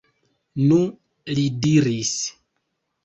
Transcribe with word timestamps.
Nu, 0.69 0.79
li 1.39 1.45
diris. 1.67 2.17